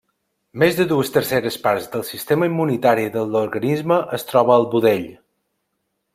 Més 0.61 0.77
de 0.77 0.85
dues 0.91 1.11
terceres 1.17 1.57
parts 1.65 1.85
del 1.97 2.05
sistema 2.07 2.47
immunitari 2.53 3.07
de 3.19 3.27
l'organisme 3.35 4.01
es 4.19 4.27
troba 4.33 4.57
al 4.57 4.69
budell. 4.75 5.07